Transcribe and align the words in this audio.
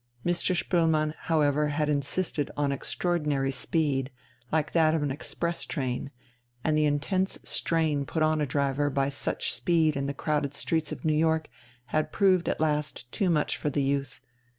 Mr. 0.25 0.55
Spoelmann, 0.55 1.13
however, 1.15 1.67
had 1.67 1.87
insisted 1.87 2.49
on 2.57 2.71
extraordinary 2.71 3.51
speed, 3.51 4.09
like 4.51 4.71
that 4.71 4.95
of 4.95 5.03
an 5.03 5.11
express 5.11 5.63
train, 5.63 6.09
and 6.63 6.75
the 6.75 6.87
intense 6.87 7.37
strain 7.43 8.03
put 8.03 8.23
upon 8.23 8.41
a 8.41 8.47
driver 8.47 8.89
by 8.89 9.09
such 9.09 9.53
speed 9.53 9.95
in 9.95 10.07
the 10.07 10.13
crowded 10.15 10.55
streets 10.55 10.91
of 10.91 11.05
New 11.05 11.13
York 11.13 11.49
had 11.93 12.11
proved 12.11 12.49
at 12.49 12.59
last 12.59 13.11
too 13.11 13.29
much 13.29 13.55
for 13.55 13.69
the 13.69 13.83
youth. 13.83 14.19